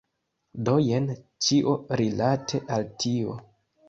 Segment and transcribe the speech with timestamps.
[0.69, 1.03] Do jen
[1.47, 3.37] ĉio rilate al tio.